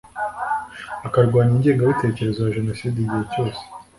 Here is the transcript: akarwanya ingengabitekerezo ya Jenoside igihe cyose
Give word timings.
akarwanya 1.07 1.53
ingengabitekerezo 1.57 2.39
ya 2.41 2.53
Jenoside 2.57 2.95
igihe 2.99 3.23
cyose 3.31 3.61